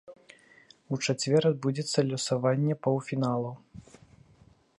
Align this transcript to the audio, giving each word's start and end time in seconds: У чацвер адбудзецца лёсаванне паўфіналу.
У 0.95 0.99
чацвер 1.07 1.41
адбудзецца 1.51 2.05
лёсаванне 2.09 2.75
паўфіналу. 2.89 3.51